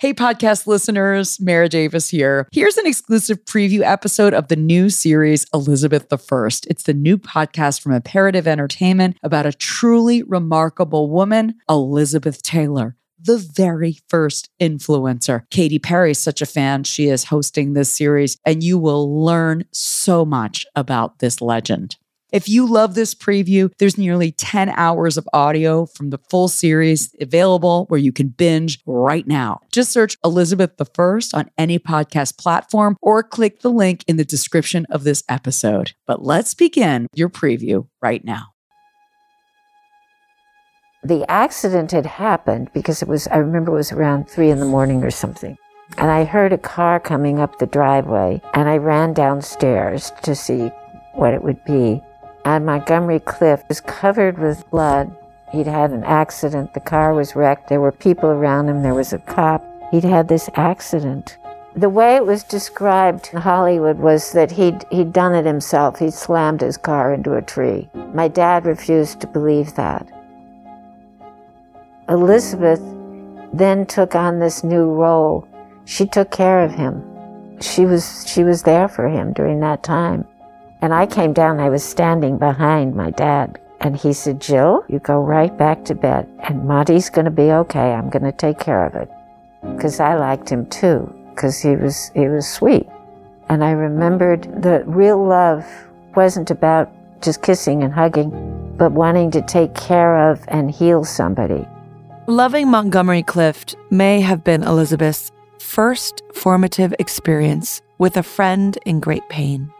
Hey, 0.00 0.14
podcast 0.14 0.66
listeners, 0.66 1.38
Mara 1.42 1.68
Davis 1.68 2.08
here. 2.08 2.48
Here's 2.52 2.78
an 2.78 2.86
exclusive 2.86 3.44
preview 3.44 3.82
episode 3.82 4.32
of 4.32 4.48
the 4.48 4.56
new 4.56 4.88
series, 4.88 5.44
Elizabeth 5.52 6.10
I. 6.10 6.48
It's 6.68 6.84
the 6.84 6.94
new 6.94 7.18
podcast 7.18 7.82
from 7.82 7.92
Imperative 7.92 8.48
Entertainment 8.48 9.18
about 9.22 9.44
a 9.44 9.52
truly 9.52 10.22
remarkable 10.22 11.10
woman, 11.10 11.56
Elizabeth 11.68 12.42
Taylor 12.42 12.96
the 13.22 13.36
very 13.36 13.98
first 14.08 14.48
influencer. 14.58 15.42
Katy 15.50 15.78
Perry 15.78 16.12
is 16.12 16.18
such 16.18 16.40
a 16.40 16.46
fan. 16.46 16.84
She 16.84 17.08
is 17.08 17.24
hosting 17.24 17.74
this 17.74 17.92
series, 17.92 18.38
and 18.46 18.62
you 18.62 18.78
will 18.78 19.22
learn 19.22 19.64
so 19.72 20.24
much 20.24 20.64
about 20.74 21.18
this 21.18 21.42
legend. 21.42 21.96
If 22.32 22.48
you 22.48 22.64
love 22.64 22.94
this 22.94 23.12
preview, 23.12 23.72
there's 23.78 23.98
nearly 23.98 24.30
10 24.30 24.68
hours 24.70 25.16
of 25.16 25.28
audio 25.32 25.86
from 25.86 26.10
the 26.10 26.18
full 26.30 26.46
series 26.46 27.12
available 27.20 27.86
where 27.88 27.98
you 27.98 28.12
can 28.12 28.28
binge 28.28 28.78
right 28.86 29.26
now. 29.26 29.60
Just 29.72 29.90
search 29.90 30.16
Elizabeth 30.24 30.74
I 30.78 31.20
on 31.34 31.50
any 31.58 31.80
podcast 31.80 32.38
platform 32.38 32.96
or 33.02 33.24
click 33.24 33.60
the 33.60 33.70
link 33.70 34.04
in 34.06 34.16
the 34.16 34.24
description 34.24 34.86
of 34.90 35.02
this 35.02 35.24
episode. 35.28 35.92
But 36.06 36.24
let's 36.24 36.54
begin 36.54 37.08
your 37.14 37.30
preview 37.30 37.88
right 38.00 38.24
now. 38.24 38.52
The 41.02 41.28
accident 41.28 41.90
had 41.90 42.06
happened 42.06 42.70
because 42.72 43.02
it 43.02 43.08
was, 43.08 43.26
I 43.28 43.38
remember 43.38 43.72
it 43.72 43.76
was 43.76 43.90
around 43.90 44.28
three 44.28 44.50
in 44.50 44.60
the 44.60 44.66
morning 44.66 45.02
or 45.02 45.10
something. 45.10 45.56
And 45.98 46.10
I 46.12 46.24
heard 46.24 46.52
a 46.52 46.58
car 46.58 47.00
coming 47.00 47.40
up 47.40 47.58
the 47.58 47.66
driveway, 47.66 48.40
and 48.54 48.68
I 48.68 48.76
ran 48.76 49.12
downstairs 49.12 50.12
to 50.22 50.36
see 50.36 50.70
what 51.14 51.34
it 51.34 51.42
would 51.42 51.64
be 51.64 52.00
and 52.44 52.66
Montgomery 52.66 53.20
Clift 53.20 53.68
was 53.68 53.80
covered 53.80 54.38
with 54.38 54.68
blood. 54.70 55.14
He'd 55.52 55.66
had 55.66 55.90
an 55.90 56.04
accident. 56.04 56.74
The 56.74 56.80
car 56.80 57.14
was 57.14 57.34
wrecked. 57.34 57.68
There 57.68 57.80
were 57.80 57.92
people 57.92 58.30
around 58.30 58.68
him. 58.68 58.82
There 58.82 58.94
was 58.94 59.12
a 59.12 59.18
cop. 59.18 59.64
He'd 59.90 60.04
had 60.04 60.28
this 60.28 60.48
accident. 60.54 61.36
The 61.74 61.88
way 61.88 62.16
it 62.16 62.26
was 62.26 62.42
described 62.42 63.30
in 63.32 63.40
Hollywood 63.40 63.98
was 63.98 64.32
that 64.32 64.52
he'd, 64.52 64.84
he'd 64.90 65.12
done 65.12 65.34
it 65.34 65.44
himself. 65.44 65.98
He'd 65.98 66.14
slammed 66.14 66.60
his 66.60 66.76
car 66.76 67.12
into 67.12 67.34
a 67.34 67.42
tree. 67.42 67.88
My 68.12 68.28
dad 68.28 68.64
refused 68.64 69.20
to 69.20 69.26
believe 69.26 69.74
that. 69.74 70.08
Elizabeth 72.08 72.80
then 73.52 73.86
took 73.86 74.14
on 74.14 74.38
this 74.38 74.64
new 74.64 74.90
role. 74.90 75.46
She 75.84 76.06
took 76.06 76.30
care 76.30 76.64
of 76.64 76.72
him. 76.72 77.04
She 77.60 77.86
was, 77.86 78.24
she 78.28 78.42
was 78.42 78.62
there 78.62 78.88
for 78.88 79.08
him 79.08 79.32
during 79.32 79.60
that 79.60 79.82
time. 79.82 80.26
And 80.82 80.94
I 80.94 81.06
came 81.06 81.32
down, 81.32 81.60
I 81.60 81.68
was 81.68 81.84
standing 81.84 82.38
behind 82.38 82.94
my 82.94 83.10
dad. 83.10 83.60
And 83.82 83.96
he 83.96 84.12
said, 84.12 84.40
Jill, 84.40 84.84
you 84.88 84.98
go 84.98 85.20
right 85.20 85.56
back 85.56 85.84
to 85.86 85.94
bed. 85.94 86.28
And 86.40 86.66
Monty's 86.66 87.10
going 87.10 87.26
to 87.26 87.30
be 87.30 87.50
okay. 87.50 87.92
I'm 87.92 88.10
going 88.10 88.24
to 88.24 88.32
take 88.32 88.58
care 88.58 88.84
of 88.84 88.94
it. 88.94 89.10
Because 89.74 90.00
I 90.00 90.14
liked 90.14 90.48
him 90.50 90.66
too, 90.66 91.12
because 91.30 91.60
he 91.60 91.76
was, 91.76 92.10
he 92.14 92.28
was 92.28 92.48
sweet. 92.48 92.86
And 93.48 93.62
I 93.62 93.72
remembered 93.72 94.62
that 94.62 94.86
real 94.86 95.22
love 95.22 95.66
wasn't 96.14 96.50
about 96.50 96.90
just 97.20 97.42
kissing 97.42 97.82
and 97.82 97.92
hugging, 97.92 98.30
but 98.76 98.92
wanting 98.92 99.30
to 99.32 99.42
take 99.42 99.74
care 99.74 100.30
of 100.30 100.42
and 100.48 100.70
heal 100.70 101.04
somebody. 101.04 101.66
Loving 102.26 102.70
Montgomery 102.70 103.22
Clift 103.22 103.76
may 103.90 104.20
have 104.20 104.44
been 104.44 104.62
Elizabeth's 104.62 105.30
first 105.58 106.22
formative 106.32 106.94
experience 106.98 107.82
with 107.98 108.16
a 108.16 108.22
friend 108.22 108.78
in 108.86 109.00
great 109.00 109.28
pain 109.28 109.70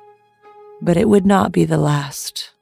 but 0.82 0.96
it 0.96 1.08
would 1.08 1.26
not 1.26 1.52
be 1.52 1.64
the 1.64 1.78
last. 1.78 2.52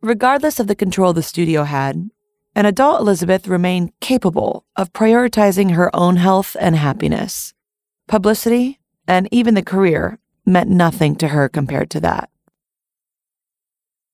Regardless 0.00 0.60
of 0.60 0.66
the 0.66 0.74
control 0.74 1.12
the 1.12 1.22
studio 1.22 1.64
had, 1.64 2.10
an 2.54 2.66
adult 2.66 3.00
Elizabeth 3.00 3.48
remained 3.48 3.92
capable 4.00 4.64
of 4.76 4.92
prioritizing 4.92 5.72
her 5.72 5.94
own 5.94 6.16
health 6.16 6.56
and 6.60 6.76
happiness. 6.76 7.52
Publicity, 8.06 8.80
and 9.08 9.28
even 9.30 9.54
the 9.54 9.62
career, 9.62 10.18
meant 10.46 10.70
nothing 10.70 11.16
to 11.16 11.28
her 11.28 11.48
compared 11.48 11.90
to 11.90 12.00
that. 12.00 12.30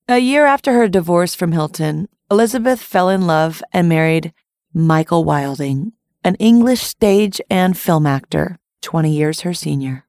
A 0.09 0.19
year 0.19 0.47
after 0.47 0.73
her 0.73 0.89
divorce 0.89 1.35
from 1.35 1.53
Hilton, 1.53 2.09
Elizabeth 2.31 2.81
fell 2.81 3.09
in 3.09 3.27
love 3.27 3.63
and 3.73 3.89
married 3.89 4.33
Michael 4.73 5.25
Wilding, 5.25 5.93
an 6.25 6.37
English 6.37 6.83
stage 6.83 7.41
and 7.51 7.77
film 7.77 8.07
actor, 8.07 8.59
20 8.83 9.11
years 9.11 9.41
her 9.41 9.53
senior 9.53 10.05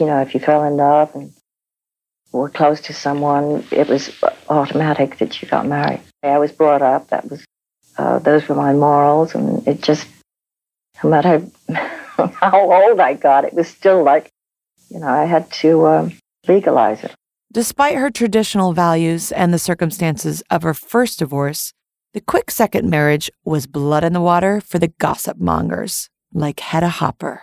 you 0.00 0.06
know, 0.06 0.20
if 0.20 0.34
you 0.34 0.40
fell 0.40 0.64
in 0.64 0.76
love 0.76 1.14
and 1.14 1.32
were 2.32 2.48
close 2.48 2.80
to 2.82 2.92
someone, 2.92 3.64
it 3.70 3.88
was 3.88 4.10
automatic 4.48 5.18
that 5.18 5.40
you 5.40 5.48
got 5.48 5.66
married. 5.66 6.00
I 6.22 6.38
was 6.38 6.52
brought 6.52 6.82
up, 6.82 7.08
that 7.08 7.30
was, 7.30 7.44
uh, 7.96 8.18
those 8.18 8.48
were 8.48 8.54
my 8.54 8.72
morals, 8.72 9.34
and 9.34 9.66
it 9.66 9.82
just, 9.82 10.06
no 11.02 11.10
matter 11.10 11.42
how 12.16 12.72
old 12.72 13.00
I 13.00 13.14
got, 13.14 13.44
it 13.44 13.54
was 13.54 13.68
still 13.68 14.02
like, 14.02 14.28
you 14.90 15.00
know, 15.00 15.08
I 15.08 15.24
had 15.24 15.50
to 15.52 15.86
um, 15.86 16.18
legalize 16.46 17.04
it. 17.04 17.14
Despite 17.52 17.96
her 17.96 18.10
traditional 18.10 18.74
values 18.74 19.32
and 19.32 19.54
the 19.54 19.58
circumstances 19.58 20.42
of 20.50 20.62
her 20.62 20.74
first 20.74 21.18
divorce, 21.18 21.72
the 22.12 22.20
quick 22.20 22.50
second 22.50 22.90
marriage 22.90 23.30
was 23.44 23.66
blood 23.66 24.04
in 24.04 24.12
the 24.12 24.20
water 24.20 24.60
for 24.60 24.78
the 24.78 24.92
gossip 24.98 25.38
mongers, 25.38 26.10
like 26.32 26.60
Hedda 26.60 26.88
Hopper. 26.88 27.42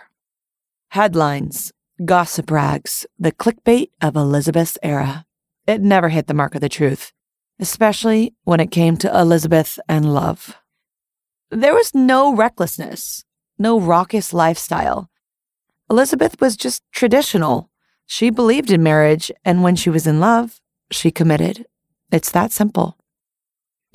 Headlines 0.90 1.72
Gossip 2.04 2.50
rags, 2.50 3.06
the 3.18 3.32
clickbait 3.32 3.88
of 4.02 4.16
Elizabeth's 4.16 4.76
era. 4.82 5.24
It 5.66 5.80
never 5.80 6.10
hit 6.10 6.26
the 6.26 6.34
mark 6.34 6.54
of 6.54 6.60
the 6.60 6.68
truth, 6.68 7.12
especially 7.58 8.34
when 8.44 8.60
it 8.60 8.70
came 8.70 8.98
to 8.98 9.18
Elizabeth 9.18 9.78
and 9.88 10.12
love. 10.12 10.58
There 11.50 11.74
was 11.74 11.94
no 11.94 12.34
recklessness, 12.34 13.24
no 13.58 13.80
raucous 13.80 14.34
lifestyle. 14.34 15.08
Elizabeth 15.88 16.38
was 16.40 16.56
just 16.56 16.82
traditional. 16.92 17.70
She 18.04 18.28
believed 18.28 18.70
in 18.70 18.82
marriage, 18.82 19.32
and 19.42 19.62
when 19.62 19.74
she 19.74 19.88
was 19.88 20.06
in 20.06 20.20
love, 20.20 20.60
she 20.90 21.10
committed. 21.10 21.64
It's 22.12 22.30
that 22.32 22.52
simple. 22.52 22.98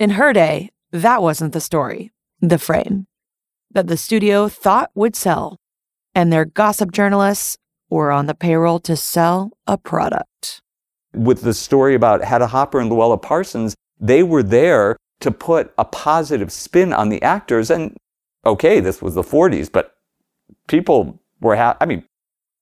In 0.00 0.10
her 0.10 0.32
day, 0.32 0.70
that 0.90 1.22
wasn't 1.22 1.52
the 1.52 1.60
story, 1.60 2.12
the 2.40 2.58
frame 2.58 3.06
that 3.72 3.86
the 3.86 3.96
studio 3.96 4.48
thought 4.48 4.90
would 4.94 5.16
sell, 5.16 5.58
and 6.14 6.32
their 6.32 6.44
gossip 6.44 6.92
journalists 6.92 7.56
or 7.92 8.10
on 8.10 8.24
the 8.24 8.34
payroll 8.34 8.80
to 8.80 8.96
sell 8.96 9.50
a 9.66 9.76
product. 9.76 10.62
With 11.12 11.42
the 11.42 11.52
story 11.52 11.94
about 11.94 12.24
Hedda 12.24 12.46
Hopper 12.46 12.80
and 12.80 12.90
Louella 12.90 13.20
Parsons, 13.20 13.74
they 14.00 14.22
were 14.22 14.42
there 14.42 14.96
to 15.20 15.30
put 15.30 15.74
a 15.76 15.84
positive 15.84 16.50
spin 16.50 16.94
on 16.94 17.10
the 17.10 17.20
actors. 17.20 17.70
And 17.70 17.94
okay, 18.46 18.80
this 18.80 19.02
was 19.02 19.14
the 19.14 19.22
40s, 19.22 19.70
but 19.70 19.94
people 20.68 21.20
were, 21.42 21.54
ha- 21.54 21.76
I 21.82 21.84
mean, 21.84 22.02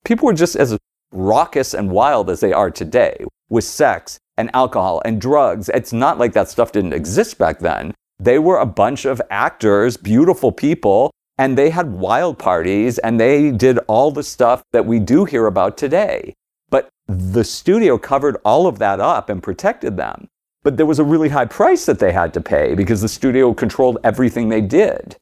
people 0.04 0.26
were 0.26 0.34
just 0.34 0.56
as 0.56 0.76
raucous 1.12 1.74
and 1.74 1.92
wild 1.92 2.28
as 2.28 2.40
they 2.40 2.52
are 2.52 2.72
today 2.72 3.24
with 3.48 3.62
sex 3.62 4.18
and 4.36 4.50
alcohol 4.52 5.00
and 5.04 5.20
drugs. 5.20 5.68
It's 5.68 5.92
not 5.92 6.18
like 6.18 6.32
that 6.32 6.48
stuff 6.48 6.72
didn't 6.72 6.92
exist 6.92 7.38
back 7.38 7.60
then. 7.60 7.94
They 8.18 8.40
were 8.40 8.58
a 8.58 8.66
bunch 8.66 9.04
of 9.04 9.22
actors, 9.30 9.96
beautiful 9.96 10.50
people 10.50 11.12
and 11.40 11.56
they 11.56 11.70
had 11.70 11.90
wild 11.90 12.38
parties 12.38 12.98
and 12.98 13.18
they 13.18 13.50
did 13.50 13.78
all 13.86 14.10
the 14.10 14.22
stuff 14.22 14.62
that 14.72 14.84
we 14.84 14.98
do 14.98 15.24
hear 15.24 15.46
about 15.46 15.78
today. 15.78 16.34
But 16.68 16.90
the 17.06 17.44
studio 17.44 17.96
covered 17.96 18.36
all 18.44 18.66
of 18.66 18.78
that 18.80 19.00
up 19.00 19.30
and 19.30 19.42
protected 19.42 19.96
them. 19.96 20.28
But 20.62 20.76
there 20.76 20.84
was 20.84 20.98
a 20.98 21.04
really 21.12 21.30
high 21.30 21.46
price 21.46 21.86
that 21.86 21.98
they 21.98 22.12
had 22.12 22.34
to 22.34 22.42
pay 22.42 22.74
because 22.74 23.00
the 23.00 23.08
studio 23.08 23.54
controlled 23.54 23.96
everything 24.04 24.50
they 24.50 24.60
did 24.60 25.16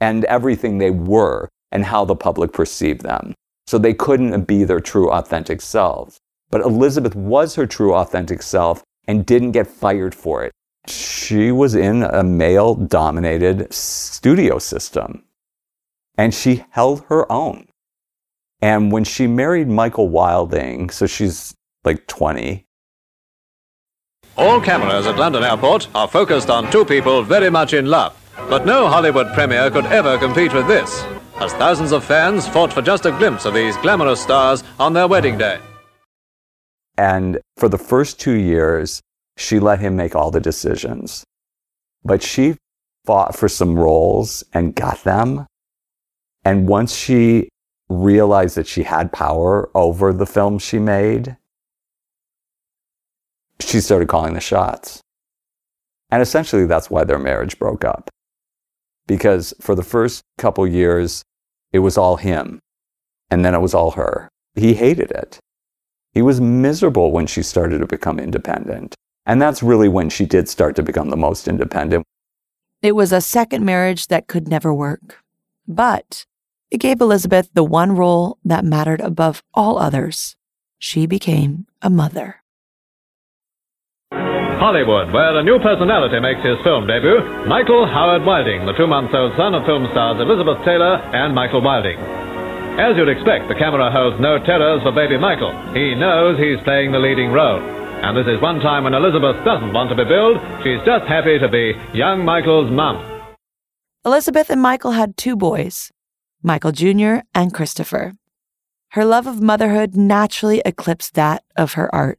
and 0.00 0.24
everything 0.26 0.78
they 0.78 0.92
were 0.92 1.48
and 1.72 1.84
how 1.84 2.04
the 2.04 2.14
public 2.14 2.52
perceived 2.52 3.00
them. 3.00 3.34
So 3.66 3.76
they 3.76 3.92
couldn't 3.92 4.42
be 4.42 4.62
their 4.62 4.78
true 4.78 5.10
authentic 5.10 5.62
selves. 5.62 6.20
But 6.52 6.60
Elizabeth 6.60 7.16
was 7.16 7.56
her 7.56 7.66
true 7.66 7.92
authentic 7.92 8.42
self 8.42 8.84
and 9.08 9.26
didn't 9.26 9.50
get 9.50 9.66
fired 9.66 10.14
for 10.14 10.44
it. 10.44 10.52
She 10.86 11.50
was 11.50 11.74
in 11.74 12.04
a 12.04 12.22
male 12.22 12.76
dominated 12.76 13.74
studio 13.74 14.60
system 14.60 15.24
and 16.20 16.34
she 16.34 16.62
held 16.68 17.02
her 17.08 17.24
own. 17.32 17.66
And 18.60 18.92
when 18.92 19.04
she 19.04 19.26
married 19.26 19.68
Michael 19.68 20.08
Wilding, 20.08 20.90
so 20.90 21.06
she's 21.06 21.54
like 21.82 22.06
20. 22.08 22.66
All 24.36 24.60
cameras 24.60 25.06
at 25.06 25.16
London 25.16 25.42
Airport 25.42 25.88
are 25.94 26.06
focused 26.06 26.50
on 26.50 26.70
two 26.70 26.84
people 26.84 27.22
very 27.22 27.48
much 27.48 27.72
in 27.72 27.86
love. 27.86 28.14
But 28.50 28.66
no 28.66 28.86
Hollywood 28.86 29.32
premiere 29.32 29.70
could 29.70 29.86
ever 29.86 30.18
compete 30.18 30.52
with 30.52 30.66
this, 30.66 31.02
as 31.36 31.54
thousands 31.54 31.92
of 31.92 32.04
fans 32.04 32.46
fought 32.46 32.70
for 32.70 32.82
just 32.82 33.06
a 33.06 33.12
glimpse 33.12 33.46
of 33.46 33.54
these 33.54 33.78
glamorous 33.78 34.20
stars 34.20 34.62
on 34.78 34.92
their 34.92 35.08
wedding 35.08 35.38
day. 35.38 35.58
And 36.98 37.40
for 37.56 37.70
the 37.70 37.78
first 37.78 38.20
two 38.20 38.36
years, 38.36 39.00
she 39.38 39.58
let 39.58 39.80
him 39.80 39.96
make 39.96 40.14
all 40.14 40.30
the 40.30 40.40
decisions. 40.40 41.24
But 42.04 42.22
she 42.22 42.56
fought 43.06 43.34
for 43.34 43.48
some 43.48 43.78
roles 43.78 44.44
and 44.52 44.74
got 44.74 45.02
them. 45.04 45.46
And 46.44 46.66
once 46.68 46.94
she 46.94 47.48
realized 47.88 48.56
that 48.56 48.66
she 48.66 48.82
had 48.84 49.12
power 49.12 49.70
over 49.74 50.12
the 50.12 50.26
film 50.26 50.58
she 50.58 50.78
made, 50.78 51.36
she 53.60 53.80
started 53.80 54.08
calling 54.08 54.34
the 54.34 54.40
shots. 54.40 55.00
And 56.10 56.22
essentially, 56.22 56.66
that's 56.66 56.90
why 56.90 57.04
their 57.04 57.18
marriage 57.18 57.58
broke 57.58 57.84
up. 57.84 58.10
because 59.06 59.52
for 59.60 59.74
the 59.74 59.82
first 59.82 60.22
couple 60.38 60.64
years, 60.66 61.24
it 61.72 61.80
was 61.80 61.98
all 61.98 62.16
him. 62.16 62.60
And 63.28 63.44
then 63.44 63.54
it 63.56 63.60
was 63.60 63.74
all 63.74 63.90
her. 63.92 64.28
He 64.54 64.74
hated 64.74 65.10
it. 65.10 65.40
He 66.12 66.22
was 66.22 66.40
miserable 66.40 67.10
when 67.10 67.26
she 67.26 67.42
started 67.42 67.78
to 67.80 67.86
become 67.86 68.20
independent. 68.20 68.94
And 69.26 69.42
that's 69.42 69.64
really 69.64 69.88
when 69.88 70.10
she 70.10 70.26
did 70.26 70.48
start 70.48 70.76
to 70.76 70.82
become 70.84 71.10
the 71.10 71.16
most 71.16 71.48
independent. 71.48 72.04
It 72.82 72.92
was 72.92 73.12
a 73.12 73.20
second 73.20 73.64
marriage 73.64 74.06
that 74.06 74.28
could 74.28 74.46
never 74.48 74.72
work. 74.72 75.18
But 75.66 76.24
it 76.70 76.78
gave 76.78 77.00
Elizabeth 77.00 77.50
the 77.52 77.64
one 77.64 77.96
role 77.96 78.38
that 78.44 78.64
mattered 78.64 79.00
above 79.00 79.42
all 79.54 79.78
others. 79.78 80.36
She 80.78 81.06
became 81.06 81.66
a 81.82 81.90
mother. 81.90 82.36
Hollywood, 84.12 85.12
where 85.12 85.38
a 85.38 85.42
new 85.42 85.58
personality 85.58 86.20
makes 86.20 86.44
his 86.44 86.60
film 86.62 86.86
debut, 86.86 87.24
Michael 87.48 87.86
Howard 87.88 88.24
Wilding, 88.24 88.66
the 88.66 88.76
two 88.76 88.86
month 88.86 89.08
old 89.14 89.32
son 89.36 89.54
of 89.54 89.64
film 89.64 89.88
stars 89.92 90.20
Elizabeth 90.20 90.62
Taylor 90.64 91.00
and 91.16 91.34
Michael 91.34 91.62
Wilding. 91.62 91.96
As 92.78 92.96
you'd 92.96 93.08
expect, 93.08 93.48
the 93.48 93.54
camera 93.56 93.90
holds 93.90 94.20
no 94.20 94.38
terrors 94.38 94.82
for 94.82 94.92
baby 94.92 95.16
Michael. 95.16 95.52
He 95.72 95.94
knows 95.94 96.38
he's 96.38 96.60
playing 96.64 96.92
the 96.92 96.98
leading 96.98 97.32
role. 97.32 97.60
And 98.04 98.16
this 98.16 98.28
is 98.28 98.40
one 98.40 98.60
time 98.60 98.84
when 98.84 98.94
Elizabeth 98.94 99.36
doesn't 99.44 99.72
want 99.72 99.90
to 99.90 99.96
be 99.96 100.04
billed, 100.04 100.36
she's 100.62 100.80
just 100.86 101.04
happy 101.08 101.38
to 101.38 101.48
be 101.48 101.72
young 101.92 102.24
Michael's 102.24 102.70
mum. 102.70 103.00
Elizabeth 104.04 104.48
and 104.48 104.62
Michael 104.62 104.92
had 104.92 105.16
two 105.16 105.36
boys, 105.36 105.90
Michael 106.42 106.72
Jr. 106.72 107.16
and 107.34 107.52
Christopher. 107.52 108.14
Her 108.92 109.04
love 109.04 109.26
of 109.26 109.42
motherhood 109.42 109.94
naturally 109.94 110.62
eclipsed 110.64 111.14
that 111.14 111.44
of 111.56 111.74
her 111.74 111.94
art. 111.94 112.18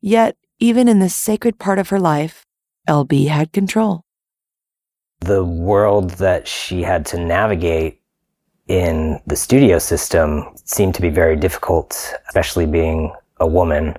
Yet, 0.00 0.36
even 0.58 0.88
in 0.88 1.00
this 1.00 1.16
sacred 1.16 1.58
part 1.58 1.78
of 1.78 1.88
her 1.88 1.98
life, 1.98 2.46
LB 2.88 3.28
had 3.28 3.52
control. 3.52 4.02
The 5.20 5.44
world 5.44 6.10
that 6.12 6.46
she 6.46 6.82
had 6.82 7.04
to 7.06 7.18
navigate 7.18 8.00
in 8.68 9.20
the 9.26 9.36
studio 9.36 9.78
system 9.78 10.44
seemed 10.64 10.94
to 10.94 11.02
be 11.02 11.10
very 11.10 11.36
difficult, 11.36 12.14
especially 12.28 12.66
being 12.66 13.12
a 13.40 13.46
woman. 13.46 13.96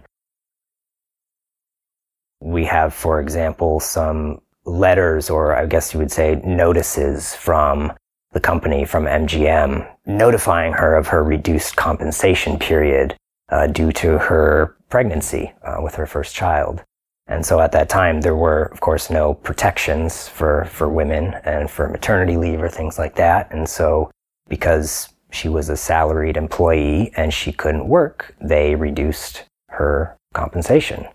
We 2.39 2.63
have, 2.65 2.93
for 2.93 3.19
example, 3.19 3.79
some 3.79 4.41
letters, 4.65 5.29
or 5.29 5.55
I 5.55 5.65
guess 5.65 5.93
you 5.93 5.99
would 5.99 6.11
say 6.11 6.41
notices 6.45 7.35
from 7.35 7.91
the 8.31 8.39
company, 8.39 8.85
from 8.85 9.05
MGM, 9.05 9.89
notifying 10.05 10.73
her 10.73 10.95
of 10.95 11.07
her 11.07 11.23
reduced 11.23 11.75
compensation 11.75 12.57
period 12.57 13.15
uh, 13.49 13.67
due 13.67 13.91
to 13.91 14.17
her 14.17 14.77
pregnancy 14.89 15.53
uh, 15.63 15.77
with 15.81 15.95
her 15.95 16.05
first 16.05 16.35
child. 16.35 16.81
And 17.27 17.45
so 17.45 17.59
at 17.59 17.71
that 17.73 17.89
time, 17.89 18.21
there 18.21 18.35
were, 18.35 18.63
of 18.65 18.79
course, 18.81 19.09
no 19.09 19.33
protections 19.33 20.27
for, 20.27 20.65
for 20.65 20.89
women 20.89 21.35
and 21.45 21.69
for 21.69 21.87
maternity 21.87 22.35
leave 22.37 22.61
or 22.61 22.69
things 22.69 22.97
like 22.97 23.15
that. 23.15 23.51
And 23.51 23.67
so 23.67 24.11
because 24.49 25.09
she 25.31 25.47
was 25.47 25.69
a 25.69 25.77
salaried 25.77 26.35
employee 26.35 27.11
and 27.15 27.33
she 27.33 27.53
couldn't 27.53 27.87
work, 27.87 28.35
they 28.41 28.75
reduced 28.75 29.45
her 29.69 30.17
compensation. 30.33 31.07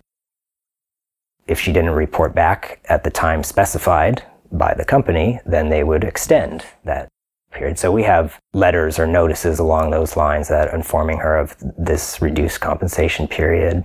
If 1.45 1.59
she 1.59 1.71
didn't 1.71 1.91
report 1.91 2.33
back 2.33 2.81
at 2.89 3.03
the 3.03 3.11
time 3.11 3.43
specified 3.43 4.23
by 4.51 4.73
the 4.73 4.85
company, 4.85 5.39
then 5.45 5.69
they 5.69 5.83
would 5.83 6.03
extend 6.03 6.65
that 6.83 7.07
period. 7.51 7.79
So 7.79 7.91
we 7.91 8.03
have 8.03 8.39
letters 8.53 8.99
or 8.99 9.07
notices 9.07 9.59
along 9.59 9.91
those 9.91 10.17
lines 10.17 10.47
that 10.49 10.73
informing 10.73 11.19
her 11.19 11.37
of 11.37 11.55
this 11.77 12.21
reduced 12.21 12.61
compensation 12.61 13.27
period. 13.27 13.83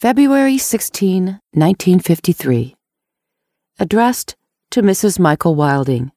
February 0.00 0.58
16, 0.58 1.24
1953. 1.52 2.76
Addressed 3.78 4.34
to 4.70 4.82
Mrs. 4.82 5.18
Michael 5.18 5.54
Wilding, 5.54 6.12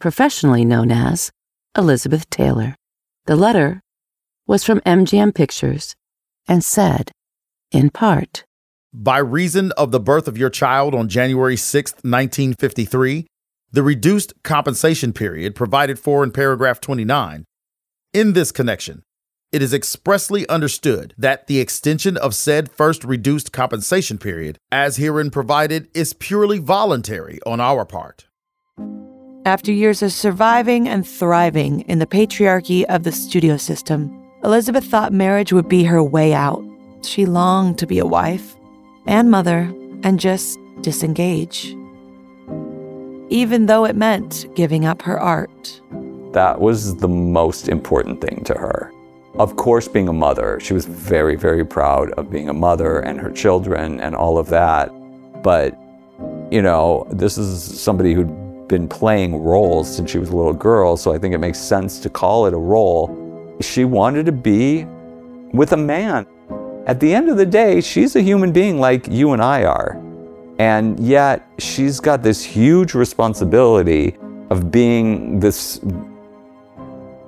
professionally 0.00 0.64
known 0.64 0.90
as 0.90 1.30
Elizabeth 1.76 2.28
Taylor. 2.30 2.74
The 3.26 3.36
letter 3.36 3.80
was 4.46 4.64
from 4.64 4.80
MGM 4.80 5.34
Pictures 5.34 5.94
and 6.48 6.64
said, 6.64 7.12
in 7.70 7.90
part, 7.90 8.44
By 8.92 9.18
reason 9.18 9.70
of 9.76 9.92
the 9.92 10.00
birth 10.00 10.26
of 10.26 10.36
your 10.36 10.50
child 10.50 10.96
on 10.96 11.08
January 11.08 11.56
6, 11.56 11.92
1953, 12.02 13.24
the 13.70 13.84
reduced 13.84 14.32
compensation 14.42 15.12
period 15.12 15.54
provided 15.54 15.96
for 15.96 16.24
in 16.24 16.32
paragraph 16.32 16.80
29. 16.80 17.44
In 18.12 18.32
this 18.32 18.50
connection, 18.50 19.04
it 19.52 19.62
is 19.62 19.72
expressly 19.72 20.48
understood 20.48 21.14
that 21.16 21.46
the 21.46 21.60
extension 21.60 22.16
of 22.16 22.34
said 22.34 22.68
first 22.72 23.04
reduced 23.04 23.52
compensation 23.52 24.18
period, 24.18 24.58
as 24.72 24.96
herein 24.96 25.30
provided, 25.30 25.88
is 25.94 26.12
purely 26.12 26.58
voluntary 26.58 27.38
on 27.46 27.60
our 27.60 27.84
part. 27.84 28.26
After 29.46 29.70
years 29.70 30.02
of 30.02 30.10
surviving 30.10 30.88
and 30.88 31.06
thriving 31.06 31.82
in 31.82 32.00
the 32.00 32.06
patriarchy 32.06 32.82
of 32.86 33.04
the 33.04 33.12
studio 33.12 33.56
system, 33.56 34.10
Elizabeth 34.42 34.84
thought 34.84 35.12
marriage 35.12 35.52
would 35.52 35.68
be 35.68 35.84
her 35.84 36.02
way 36.02 36.34
out. 36.34 36.64
She 37.04 37.24
longed 37.24 37.78
to 37.78 37.86
be 37.86 38.00
a 38.00 38.04
wife 38.04 38.56
and 39.06 39.30
mother 39.30 39.72
and 40.02 40.18
just 40.20 40.58
disengage 40.80 41.76
even 43.30 43.66
though 43.66 43.84
it 43.84 43.96
meant 43.96 44.46
giving 44.54 44.84
up 44.84 45.00
her 45.02 45.18
art. 45.18 45.80
That 46.32 46.60
was 46.60 46.96
the 46.96 47.08
most 47.08 47.68
important 47.68 48.20
thing 48.20 48.42
to 48.44 48.54
her. 48.54 48.92
Of 49.34 49.56
course, 49.56 49.86
being 49.86 50.08
a 50.08 50.12
mother, 50.12 50.58
she 50.60 50.74
was 50.74 50.84
very, 50.84 51.36
very 51.36 51.64
proud 51.64 52.10
of 52.12 52.30
being 52.30 52.48
a 52.48 52.52
mother 52.52 52.98
and 52.98 53.20
her 53.20 53.30
children 53.30 54.00
and 54.00 54.16
all 54.16 54.36
of 54.36 54.48
that. 54.48 54.90
But, 55.42 55.78
you 56.50 56.60
know, 56.60 57.06
this 57.12 57.38
is 57.38 57.62
somebody 57.80 58.12
who'd 58.12 58.68
been 58.68 58.88
playing 58.88 59.36
roles 59.42 59.94
since 59.94 60.10
she 60.10 60.18
was 60.18 60.30
a 60.30 60.36
little 60.36 60.52
girl, 60.52 60.96
so 60.96 61.14
I 61.14 61.18
think 61.18 61.32
it 61.32 61.38
makes 61.38 61.58
sense 61.58 62.00
to 62.00 62.10
call 62.10 62.46
it 62.46 62.54
a 62.54 62.58
role. 62.58 63.56
She 63.60 63.84
wanted 63.84 64.26
to 64.26 64.32
be 64.32 64.84
with 65.52 65.72
a 65.72 65.76
man. 65.76 66.26
At 66.90 66.98
the 66.98 67.14
end 67.14 67.28
of 67.28 67.36
the 67.36 67.46
day, 67.46 67.80
she's 67.80 68.16
a 68.16 68.20
human 68.20 68.50
being 68.50 68.80
like 68.80 69.06
you 69.06 69.32
and 69.32 69.40
I 69.40 69.62
are. 69.62 70.02
And 70.58 70.98
yet, 70.98 71.48
she's 71.60 72.00
got 72.00 72.20
this 72.20 72.42
huge 72.42 72.94
responsibility 72.94 74.16
of 74.50 74.72
being 74.72 75.38
this 75.38 75.78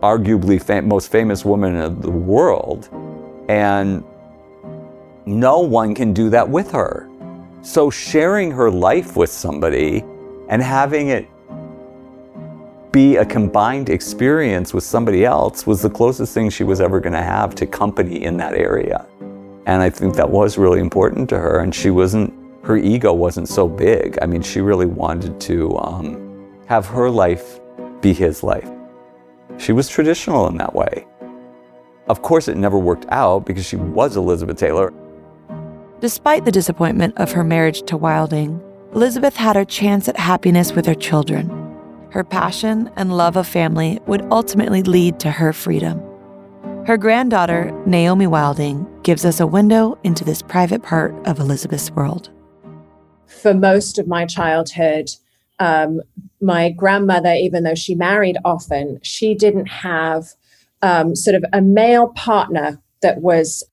arguably 0.02 0.60
fam- 0.60 0.88
most 0.88 1.12
famous 1.12 1.44
woman 1.44 1.76
in 1.76 2.00
the 2.00 2.10
world. 2.10 2.88
And 3.48 4.02
no 5.26 5.60
one 5.60 5.94
can 5.94 6.12
do 6.12 6.28
that 6.30 6.48
with 6.48 6.72
her. 6.72 7.08
So, 7.62 7.88
sharing 7.88 8.50
her 8.50 8.68
life 8.68 9.14
with 9.14 9.30
somebody 9.30 10.02
and 10.48 10.60
having 10.60 11.10
it 11.10 11.28
be 12.90 13.14
a 13.14 13.24
combined 13.24 13.90
experience 13.90 14.74
with 14.74 14.82
somebody 14.82 15.24
else 15.24 15.68
was 15.68 15.82
the 15.82 15.90
closest 15.90 16.34
thing 16.34 16.50
she 16.50 16.64
was 16.64 16.80
ever 16.80 16.98
going 16.98 17.12
to 17.12 17.22
have 17.22 17.54
to 17.54 17.64
company 17.64 18.24
in 18.24 18.36
that 18.38 18.54
area. 18.54 19.06
And 19.66 19.82
I 19.82 19.90
think 19.90 20.14
that 20.16 20.30
was 20.30 20.58
really 20.58 20.80
important 20.80 21.28
to 21.30 21.38
her. 21.38 21.60
And 21.60 21.74
she 21.74 21.90
wasn't 21.90 22.32
her 22.64 22.76
ego 22.76 23.12
wasn't 23.12 23.48
so 23.48 23.68
big. 23.68 24.18
I 24.22 24.26
mean, 24.26 24.42
she 24.42 24.60
really 24.60 24.86
wanted 24.86 25.40
to 25.42 25.76
um, 25.78 26.56
have 26.66 26.86
her 26.86 27.10
life 27.10 27.60
be 28.00 28.12
his 28.12 28.42
life. 28.42 28.68
She 29.58 29.72
was 29.72 29.88
traditional 29.88 30.46
in 30.46 30.56
that 30.58 30.74
way. 30.74 31.06
Of 32.08 32.22
course, 32.22 32.48
it 32.48 32.56
never 32.56 32.78
worked 32.78 33.06
out 33.10 33.46
because 33.46 33.64
she 33.64 33.76
was 33.76 34.16
Elizabeth 34.16 34.56
Taylor. 34.56 34.92
Despite 36.00 36.44
the 36.44 36.52
disappointment 36.52 37.14
of 37.16 37.32
her 37.32 37.44
marriage 37.44 37.82
to 37.82 37.96
Wilding, 37.96 38.60
Elizabeth 38.94 39.36
had 39.36 39.56
her 39.56 39.64
chance 39.64 40.08
at 40.08 40.16
happiness 40.16 40.72
with 40.72 40.86
her 40.86 40.94
children. 40.94 41.48
Her 42.10 42.24
passion 42.24 42.90
and 42.96 43.16
love 43.16 43.36
of 43.36 43.46
family 43.46 44.00
would 44.06 44.26
ultimately 44.30 44.82
lead 44.82 45.18
to 45.20 45.30
her 45.30 45.52
freedom. 45.52 46.02
Her 46.86 46.96
granddaughter, 46.96 47.70
Naomi 47.86 48.26
Wilding, 48.26 48.86
gives 49.02 49.24
us 49.24 49.40
a 49.40 49.46
window 49.46 49.98
into 50.04 50.24
this 50.24 50.42
private 50.42 50.82
part 50.82 51.14
of 51.26 51.38
Elizabeth's 51.38 51.90
world 51.90 52.30
for 53.42 53.54
most 53.54 53.98
of 53.98 54.06
my 54.06 54.24
childhood, 54.26 55.10
um, 55.58 56.00
my 56.40 56.70
grandmother, 56.70 57.32
even 57.34 57.64
though 57.64 57.74
she 57.74 57.94
married 57.94 58.36
often, 58.44 59.00
she 59.02 59.34
didn't 59.34 59.66
have 59.66 60.28
um, 60.82 61.14
sort 61.16 61.34
of 61.34 61.44
a 61.52 61.60
male 61.60 62.08
partner 62.10 62.80
that 63.00 63.20
was 63.20 63.64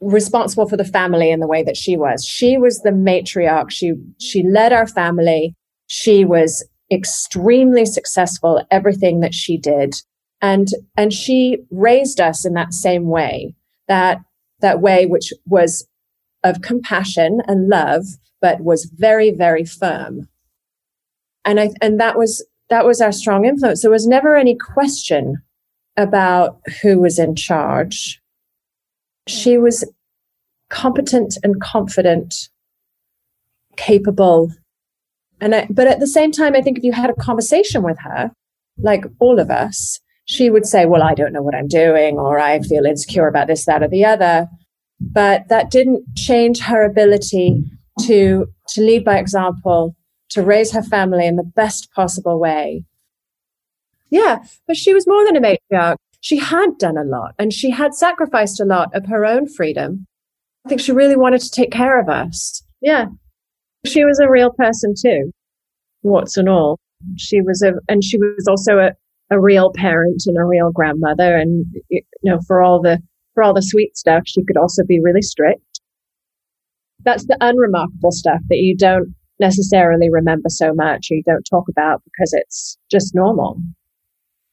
responsible 0.00 0.68
for 0.68 0.76
the 0.76 0.84
family 0.84 1.30
in 1.30 1.40
the 1.40 1.46
way 1.46 1.62
that 1.62 1.76
she 1.76 1.96
was. 1.96 2.24
She 2.24 2.56
was 2.56 2.80
the 2.80 2.90
matriarch. 2.90 3.70
She 3.70 3.94
she 4.18 4.42
led 4.42 4.72
our 4.72 4.86
family. 4.86 5.54
She 5.88 6.24
was 6.24 6.66
extremely 6.90 7.84
successful 7.84 8.64
everything 8.70 9.20
that 9.20 9.34
she 9.34 9.58
did, 9.58 9.94
and 10.40 10.68
and 10.96 11.12
she 11.12 11.58
raised 11.70 12.20
us 12.20 12.44
in 12.44 12.54
that 12.54 12.74
same 12.74 13.06
way. 13.08 13.54
That 13.88 14.20
that 14.60 14.80
way, 14.80 15.06
which 15.06 15.32
was 15.46 15.86
of 16.44 16.62
compassion 16.62 17.40
and 17.46 17.68
love, 17.68 18.04
but 18.40 18.60
was 18.60 18.84
very, 18.84 19.30
very 19.30 19.64
firm. 19.64 20.28
And 21.44 21.60
I 21.60 21.70
and 21.80 21.98
that 22.00 22.16
was 22.16 22.46
that 22.70 22.84
was 22.84 23.00
our 23.00 23.12
strong 23.12 23.44
influence. 23.44 23.82
There 23.82 23.90
was 23.90 24.06
never 24.06 24.36
any 24.36 24.56
question 24.56 25.42
about 25.96 26.60
who 26.82 27.00
was 27.00 27.18
in 27.18 27.34
charge. 27.34 28.20
She 29.26 29.58
was 29.58 29.84
competent 30.70 31.36
and 31.42 31.60
confident, 31.60 32.48
capable, 33.76 34.52
And 35.40 35.54
I, 35.54 35.66
but 35.70 35.86
at 35.86 36.00
the 36.00 36.06
same 36.06 36.32
time, 36.32 36.54
I 36.54 36.62
think 36.62 36.78
if 36.78 36.84
you 36.84 36.92
had 36.92 37.10
a 37.10 37.14
conversation 37.14 37.82
with 37.82 37.98
her, 38.00 38.30
like 38.76 39.04
all 39.18 39.38
of 39.38 39.50
us, 39.50 40.00
she 40.28 40.50
would 40.50 40.66
say, 40.66 40.84
"Well, 40.86 41.02
I 41.02 41.14
don't 41.14 41.32
know 41.32 41.42
what 41.42 41.54
I'm 41.54 41.68
doing, 41.68 42.18
or 42.18 42.38
I 42.38 42.60
feel 42.60 42.84
insecure 42.84 43.28
about 43.28 43.46
this, 43.46 43.64
that, 43.64 43.82
or 43.82 43.88
the 43.88 44.04
other." 44.04 44.46
But 45.00 45.48
that 45.48 45.70
didn't 45.70 46.04
change 46.16 46.60
her 46.60 46.84
ability 46.84 47.64
to 48.02 48.46
to 48.68 48.82
lead 48.82 49.04
by 49.04 49.18
example, 49.18 49.96
to 50.30 50.42
raise 50.42 50.72
her 50.72 50.82
family 50.82 51.26
in 51.26 51.36
the 51.36 51.50
best 51.56 51.90
possible 51.92 52.38
way. 52.38 52.84
Yeah, 54.10 54.44
but 54.66 54.76
she 54.76 54.92
was 54.94 55.06
more 55.06 55.24
than 55.24 55.36
a 55.36 55.40
matriarch. 55.40 55.96
She 56.20 56.36
had 56.36 56.78
done 56.78 56.98
a 56.98 57.04
lot, 57.04 57.34
and 57.38 57.52
she 57.52 57.70
had 57.70 57.94
sacrificed 57.94 58.60
a 58.60 58.64
lot 58.64 58.94
of 58.94 59.06
her 59.06 59.24
own 59.24 59.48
freedom. 59.48 60.06
I 60.66 60.68
think 60.68 60.80
she 60.80 60.92
really 60.92 61.16
wanted 61.16 61.40
to 61.40 61.50
take 61.50 61.70
care 61.70 61.98
of 61.98 62.08
us. 62.08 62.62
Yeah, 62.82 63.06
she 63.86 64.04
was 64.04 64.18
a 64.18 64.30
real 64.30 64.50
person 64.50 64.94
too, 65.00 65.32
warts 66.02 66.36
and 66.36 66.48
all. 66.48 66.78
She 67.16 67.40
was 67.40 67.62
a, 67.62 67.74
and 67.88 68.04
she 68.04 68.18
was 68.18 68.46
also 68.48 68.78
a, 68.78 68.92
a 69.30 69.40
real 69.40 69.72
parent 69.74 70.22
and 70.26 70.36
a 70.38 70.44
real 70.44 70.70
grandmother. 70.72 71.36
And, 71.36 71.66
you 71.88 72.02
know, 72.22 72.38
for 72.46 72.62
all 72.62 72.80
the, 72.80 72.98
for 73.34 73.42
all 73.42 73.54
the 73.54 73.62
sweet 73.62 73.96
stuff, 73.96 74.22
she 74.26 74.44
could 74.44 74.56
also 74.56 74.82
be 74.86 75.00
really 75.02 75.22
strict. 75.22 75.80
That's 77.04 77.26
the 77.26 77.36
unremarkable 77.40 78.10
stuff 78.10 78.40
that 78.48 78.58
you 78.58 78.76
don't 78.76 79.14
necessarily 79.40 80.10
remember 80.10 80.48
so 80.48 80.72
much 80.74 81.08
or 81.10 81.14
you 81.14 81.22
don't 81.24 81.46
talk 81.48 81.64
about 81.68 82.02
because 82.04 82.32
it's 82.32 82.78
just 82.90 83.14
normal. 83.14 83.58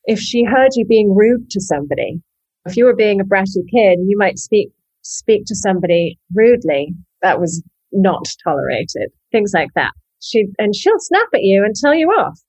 If 0.06 0.20
she 0.20 0.44
heard 0.44 0.72
you 0.76 0.86
being 0.86 1.16
rude 1.16 1.50
to 1.50 1.60
somebody, 1.60 2.22
if 2.66 2.78
you 2.78 2.86
were 2.86 2.96
being 2.96 3.20
a 3.20 3.26
bratty 3.26 3.64
kid, 3.72 4.00
you 4.06 4.18
might 4.18 4.38
speak 4.38 4.70
speak 5.02 5.44
to 5.46 5.56
somebody 5.56 6.20
rudely. 6.34 6.94
That 7.22 7.40
was 7.40 7.64
not 7.92 8.26
tolerated. 8.44 9.12
Things 9.32 9.52
like 9.54 9.70
that. 9.76 9.92
She 10.22 10.46
and 10.60 10.76
she'll 10.76 11.00
snap 11.00 11.28
at 11.34 11.44
you 11.44 11.64
and 11.64 11.76
tell 11.76 11.94
you 11.96 12.08
off. 12.10 12.40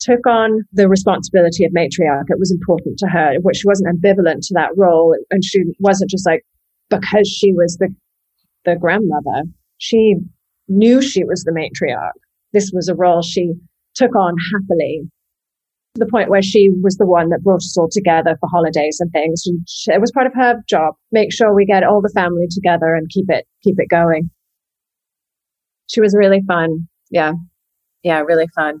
Took 0.00 0.26
on 0.26 0.62
the 0.72 0.88
responsibility 0.88 1.64
of 1.64 1.72
matriarch. 1.72 2.24
It 2.28 2.38
was 2.38 2.50
important 2.50 2.98
to 2.98 3.06
her, 3.06 3.34
she 3.54 3.66
wasn't 3.66 3.94
ambivalent 3.94 4.46
to 4.46 4.54
that 4.54 4.70
role, 4.76 5.14
and 5.30 5.44
she 5.44 5.62
wasn't 5.78 6.10
just 6.10 6.26
like 6.26 6.42
because 6.88 7.28
she 7.28 7.52
was 7.52 7.76
the 7.78 7.88
the 8.64 8.76
grandmother. 8.76 9.44
She 9.78 10.16
knew 10.68 11.02
she 11.02 11.24
was 11.24 11.44
the 11.44 11.52
matriarch. 11.52 12.12
This 12.52 12.70
was 12.74 12.88
a 12.88 12.94
role 12.94 13.22
she 13.22 13.52
took 13.94 14.14
on 14.14 14.34
happily 14.52 15.02
to 15.94 15.98
the 15.98 16.10
point 16.10 16.30
where 16.30 16.42
she 16.42 16.70
was 16.82 16.96
the 16.96 17.06
one 17.06 17.30
that 17.30 17.42
brought 17.42 17.56
us 17.56 17.76
all 17.76 17.88
together 17.90 18.36
for 18.40 18.48
holidays 18.48 18.98
and 19.00 19.10
things. 19.12 19.42
And 19.46 19.60
she, 19.68 19.92
it 19.92 20.00
was 20.00 20.12
part 20.12 20.26
of 20.26 20.34
her 20.34 20.62
job. 20.68 20.94
Make 21.10 21.32
sure 21.32 21.54
we 21.54 21.64
get 21.64 21.84
all 21.84 22.00
the 22.00 22.12
family 22.14 22.46
together 22.50 22.94
and 22.94 23.08
keep 23.08 23.26
it, 23.28 23.46
keep 23.62 23.76
it 23.78 23.88
going 23.88 24.30
she 25.90 26.00
was 26.00 26.14
really 26.16 26.40
fun. 26.46 26.88
Yeah. 27.10 27.32
Yeah, 28.02 28.20
really 28.20 28.46
fun. 28.54 28.80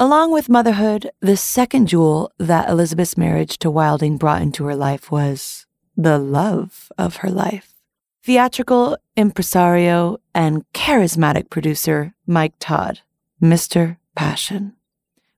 Along 0.00 0.30
with 0.30 0.48
motherhood, 0.48 1.10
the 1.18 1.36
second 1.36 1.88
jewel 1.88 2.30
that 2.38 2.68
Elizabeth's 2.68 3.16
marriage 3.16 3.58
to 3.58 3.68
Wilding 3.68 4.16
brought 4.16 4.42
into 4.42 4.64
her 4.66 4.76
life 4.76 5.10
was 5.10 5.66
the 5.96 6.18
love 6.18 6.92
of 6.96 7.16
her 7.16 7.30
life. 7.30 7.74
Theatrical 8.22 8.96
impresario 9.16 10.18
and 10.32 10.64
charismatic 10.72 11.50
producer 11.50 12.14
Mike 12.28 12.54
Todd, 12.60 13.00
Mr. 13.42 13.96
Passion. 14.14 14.74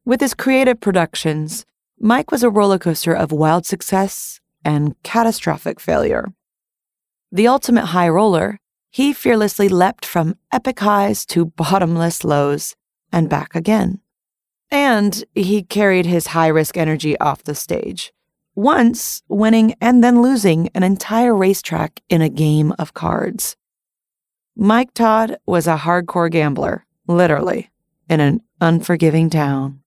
With 0.05 0.21
his 0.21 0.35
creative 0.35 0.79
productions, 0.79 1.65
Mike 1.99 2.31
was 2.31 2.43
a 2.43 2.51
roller 2.51 2.79
coaster 2.79 3.15
of 3.15 3.33
wild 3.33 3.65
success 3.65 4.41
and 4.63 4.95
catastrophic 5.03 5.81
failure. 5.81 6.35
The 7.33 7.49
ultimate 7.49 7.87
high 7.87 8.11
roller, 8.11 8.59
he 8.91 9.15
fearlessly 9.15 9.71
leapt 9.71 10.05
from 10.05 10.37
epic 10.53 10.81
highs 10.81 11.25
to 11.27 11.47
bottomless 11.47 12.25
lows 12.25 12.77
and 13.11 13.31
back 13.31 13.55
again. 13.55 14.01
And 14.71 15.25
he 15.35 15.63
carried 15.63 16.07
his 16.07 16.29
high 16.29 16.49
risk 16.49 16.77
energy 16.77 17.19
off 17.19 17.43
the 17.43 17.55
stage, 17.55 18.13
once 18.55 19.23
winning 19.29 19.75
and 19.81 20.03
then 20.03 20.23
losing 20.23 20.69
an 20.75 20.83
entire 20.83 21.35
racetrack 21.35 22.01
in 22.09 22.23
a 22.23 22.29
game 22.29 22.73
of 22.79 22.95
cards. 22.95 23.57
Mike 24.57 24.93
Todd 24.95 25.39
was 25.47 25.67
a 25.67 25.79
hardcore 25.79 26.31
gambler, 26.31 26.85
literally, 27.07 27.71
in 28.09 28.21
an 28.21 28.43
unforgiving 28.61 29.31
town. 29.31 29.81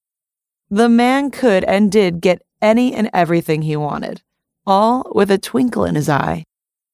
The 0.69 0.89
man 0.89 1.29
could 1.31 1.63
and 1.65 1.91
did 1.91 2.19
get 2.19 2.41
any 2.61 2.93
and 2.93 3.09
everything 3.13 3.61
he 3.61 3.75
wanted, 3.75 4.21
all 4.65 5.11
with 5.13 5.29
a 5.29 5.37
twinkle 5.37 5.85
in 5.85 5.95
his 5.95 6.09
eye. 6.09 6.45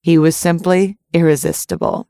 He 0.02 0.18
was 0.18 0.36
simply 0.36 0.98
irresistible. 1.14 2.08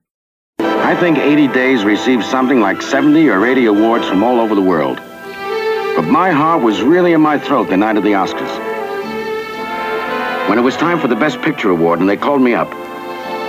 I 0.59 0.95
think 0.95 1.19
80 1.19 1.49
Days 1.49 1.83
received 1.83 2.23
something 2.23 2.59
like 2.59 2.81
70 2.81 3.29
or 3.29 3.45
80 3.45 3.65
awards 3.67 4.07
from 4.07 4.23
all 4.23 4.39
over 4.39 4.55
the 4.55 4.61
world. 4.61 4.99
But 5.99 6.07
my 6.07 6.31
heart 6.31 6.63
was 6.63 6.81
really 6.81 7.11
in 7.11 7.19
my 7.19 7.37
throat 7.37 7.67
the 7.67 7.75
night 7.75 7.97
of 7.97 8.03
the 8.03 8.13
Oscars. 8.13 8.57
When 10.47 10.57
it 10.57 10.61
was 10.61 10.77
time 10.77 10.97
for 10.97 11.09
the 11.09 11.15
Best 11.17 11.41
Picture 11.41 11.71
Award 11.71 11.99
and 11.99 12.07
they 12.07 12.15
called 12.15 12.41
me 12.41 12.53
up, 12.53 12.69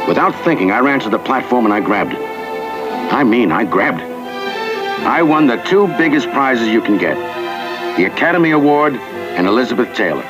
without 0.08 0.34
thinking, 0.42 0.72
I 0.72 0.80
ran 0.80 0.98
to 0.98 1.08
the 1.08 1.20
platform 1.20 1.64
and 1.64 1.72
I 1.72 1.78
grabbed 1.78 2.12
it. 2.12 2.18
I 3.12 3.22
mean, 3.22 3.52
I 3.52 3.64
grabbed 3.64 4.00
it. 4.00 4.10
I 5.06 5.22
won 5.22 5.46
the 5.46 5.58
two 5.58 5.86
biggest 5.96 6.28
prizes 6.30 6.66
you 6.66 6.82
can 6.82 6.98
get 6.98 7.14
the 7.96 8.06
Academy 8.06 8.50
Award 8.50 8.96
and 8.96 9.46
Elizabeth 9.46 9.94
Taylor. 9.94 10.24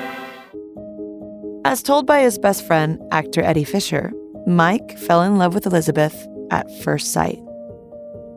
As 1.65 1.83
told 1.83 2.07
by 2.07 2.21
his 2.21 2.39
best 2.39 2.67
friend, 2.67 3.01
actor 3.13 3.41
Eddie 3.41 3.65
Fisher, 3.65 4.13
Mike 4.47 4.99
fell 4.99 5.23
in 5.23 5.39
love 5.39 5.55
with 5.55 5.65
Elizabeth 5.65 6.29
at 6.51 6.67
first 6.83 7.15
sight. 7.15 7.39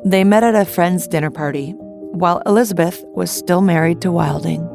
They 0.05 0.23
met 0.23 0.45
at 0.45 0.55
a 0.55 0.63
friend's 0.63 1.05
dinner 1.05 1.31
party 1.31 1.75
while 2.13 2.41
Elizabeth 2.45 3.03
was 3.07 3.31
still 3.31 3.61
married 3.61 4.01
to 4.01 4.11
Wilding. 4.11 4.69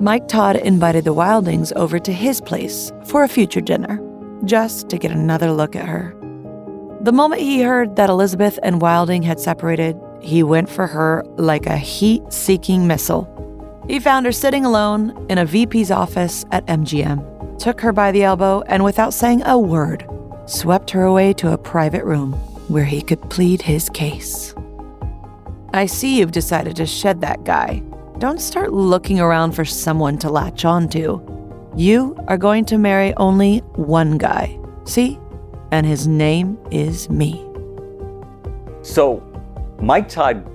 Mike 0.00 0.28
Todd 0.28 0.56
invited 0.56 1.04
the 1.04 1.12
Wildings 1.12 1.72
over 1.72 1.98
to 1.98 2.12
his 2.12 2.40
place 2.40 2.90
for 3.04 3.22
a 3.22 3.28
future 3.28 3.60
dinner, 3.60 4.00
just 4.44 4.88
to 4.88 4.98
get 4.98 5.10
another 5.10 5.52
look 5.52 5.76
at 5.76 5.86
her. 5.86 6.14
The 7.02 7.12
moment 7.12 7.42
he 7.42 7.62
heard 7.62 7.96
that 7.96 8.08
Elizabeth 8.08 8.58
and 8.62 8.80
Wilding 8.80 9.22
had 9.22 9.38
separated, 9.38 9.96
he 10.20 10.42
went 10.42 10.68
for 10.68 10.86
her 10.86 11.22
like 11.36 11.66
a 11.66 11.76
heat 11.76 12.32
seeking 12.32 12.86
missile. 12.86 13.26
He 13.86 14.00
found 14.00 14.24
her 14.26 14.32
sitting 14.32 14.64
alone 14.64 15.26
in 15.28 15.38
a 15.38 15.44
VP's 15.44 15.90
office 15.90 16.44
at 16.50 16.66
MGM, 16.66 17.58
took 17.58 17.80
her 17.80 17.92
by 17.92 18.10
the 18.10 18.22
elbow, 18.22 18.62
and 18.62 18.84
without 18.84 19.12
saying 19.12 19.42
a 19.42 19.58
word, 19.58 20.08
swept 20.46 20.90
her 20.90 21.02
away 21.02 21.32
to 21.34 21.52
a 21.52 21.58
private 21.58 22.04
room 22.04 22.32
where 22.68 22.84
he 22.84 23.02
could 23.02 23.20
plead 23.30 23.62
his 23.62 23.88
case. 23.90 24.54
I 25.74 25.84
see 25.84 26.18
you've 26.18 26.32
decided 26.32 26.76
to 26.76 26.86
shed 26.86 27.20
that 27.20 27.44
guy. 27.44 27.82
Don't 28.18 28.40
start 28.40 28.72
looking 28.72 29.20
around 29.20 29.52
for 29.52 29.66
someone 29.66 30.16
to 30.18 30.30
latch 30.30 30.64
onto. 30.64 31.20
You 31.76 32.16
are 32.26 32.38
going 32.38 32.64
to 32.66 32.78
marry 32.78 33.14
only 33.16 33.58
one 33.76 34.16
guy. 34.16 34.58
See? 34.84 35.18
And 35.70 35.86
his 35.86 36.06
name 36.06 36.58
is 36.70 37.10
me. 37.10 37.44
So 38.80 39.22
Mike 39.78 40.08
Todd 40.08 40.48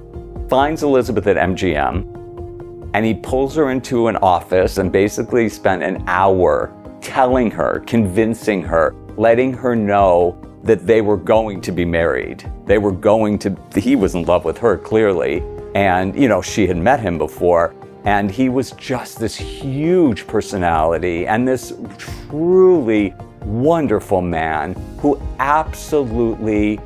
finds 0.49 0.81
Elizabeth 0.81 1.27
at 1.27 1.37
MGM 1.37 2.89
and 2.95 3.05
he 3.05 3.13
pulls 3.13 3.55
her 3.55 3.69
into 3.69 4.07
an 4.07 4.17
office 4.17 4.79
and 4.79 4.91
basically 4.91 5.47
spent 5.47 5.83
an 5.83 6.03
hour 6.07 6.73
telling 7.01 7.51
her, 7.51 7.83
convincing 7.85 8.63
her, 8.63 8.95
letting 9.15 9.53
her 9.53 9.75
know 9.75 10.35
that 10.63 10.87
they 10.87 11.01
were 11.01 11.17
going 11.17 11.61
to 11.61 11.71
be 11.71 11.85
married. 11.85 12.49
They 12.65 12.77
were 12.77 12.91
going 12.91 13.37
to, 13.39 13.57
he 13.75 13.95
was 13.95 14.15
in 14.15 14.23
love 14.23 14.45
with 14.45 14.57
her 14.59 14.77
clearly. 14.77 15.43
And, 15.75 16.15
you 16.15 16.27
know, 16.27 16.41
she 16.41 16.67
had 16.67 16.77
met 16.77 16.99
him 16.99 17.17
before. 17.17 17.75
And 18.05 18.29
he 18.31 18.49
was 18.49 18.71
just 18.71 19.19
this 19.19 19.35
huge 19.35 20.27
personality 20.27 21.25
and 21.27 21.47
this 21.47 21.73
truly 21.97 23.13
wonderful 23.45 24.21
man 24.21 24.73
who 24.99 25.21
absolutely 25.39 26.79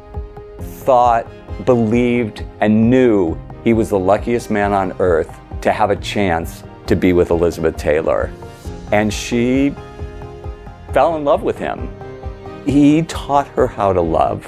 thought, 0.60 1.27
believed, 1.65 2.43
and 2.62 2.89
knew 2.89 3.38
he 3.63 3.74
was 3.74 3.89
the 3.89 4.00
luckiest 4.00 4.50
man 4.50 4.74
on 4.74 4.93
earth 5.00 5.39
to 5.62 5.72
have 5.72 5.89
a 5.89 5.96
chance 5.96 6.63
to 6.86 6.96
be 6.96 7.13
with 7.13 7.31
Elizabeth 7.31 7.77
Taylor. 7.77 8.31
And 8.91 9.13
she 9.13 9.75
fell 10.93 11.17
in 11.17 11.25
love 11.25 11.43
with 11.43 11.57
him. 11.57 11.89
He 12.67 13.03
taught 13.03 13.47
her 13.50 13.65
how 13.65 13.93
to 13.93 14.01
love. 14.01 14.45